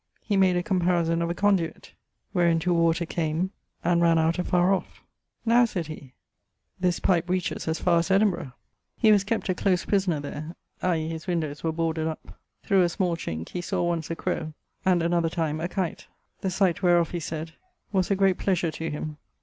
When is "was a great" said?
17.91-18.39